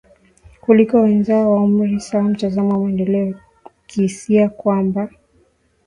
kuliko 0.61 0.97
wenzao 1.01 1.51
wa 1.51 1.63
umri 1.63 1.99
sawa 1.99 2.23
Mtazamo 2.23 2.71
wa 2.71 2.79
maendeleo 2.79 3.35
hukisia 3.75 4.49
kwamba 4.49 5.09